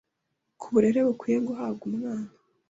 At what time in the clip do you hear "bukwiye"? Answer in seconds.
1.07-1.39